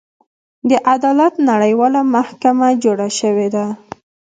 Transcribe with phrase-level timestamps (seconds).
[0.69, 3.65] د عدالت نړیواله محکمه جوړه شوې ده.